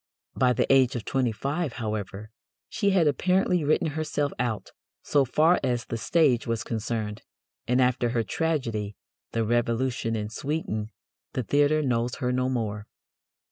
By 0.35 0.53
the 0.53 0.65
age 0.73 0.95
of 0.95 1.05
twenty 1.05 1.31
five, 1.31 1.73
however, 1.73 2.31
she 2.67 2.89
had 2.89 3.05
apparently 3.07 3.63
written 3.63 3.89
herself 3.89 4.33
out, 4.39 4.71
so 5.03 5.25
far 5.25 5.59
as 5.63 5.85
the 5.85 5.95
stage 5.95 6.47
was 6.47 6.63
concerned, 6.63 7.21
and 7.67 7.79
after 7.79 8.09
her 8.09 8.23
tragedy, 8.23 8.95
The 9.33 9.43
Revolution 9.43 10.15
in 10.15 10.29
Sweden, 10.31 10.89
the 11.33 11.43
theatre 11.43 11.83
knows 11.83 12.15
her 12.15 12.31
no 12.31 12.49
more. 12.49 12.87